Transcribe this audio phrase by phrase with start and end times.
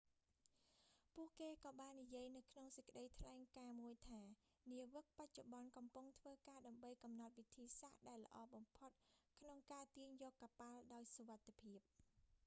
[1.13, 4.21] ពួកគេក៏បាននិយាយនៅក្នុងសេចក្តីថ្លែងការណ៍មួយថា
[4.71, 8.91] នាវិកបច្ចុប្បន្នកំពុងធ្វើការ ដើម្បីកំណត់វិធី សាស្ត្រដែលល្អបំផុត
[9.39, 11.79] ក្នុងការទាញយកកប៉ាល់ដោយសុវត្ថិភាព